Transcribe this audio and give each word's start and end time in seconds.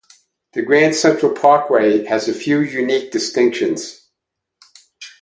The 0.53 0.63
Grand 0.63 0.95
Central 0.95 1.31
Parkway 1.31 2.05
has 2.05 2.27
a 2.27 2.33
few 2.33 2.61
unique 2.61 3.11
distinctions. 3.11 4.09